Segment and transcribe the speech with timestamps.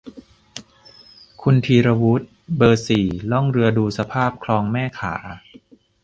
[1.41, 5.15] คุณธีรวุฒิ เบอร์ สี่ ล่องเรือดูสภาพคลองแม่ข่า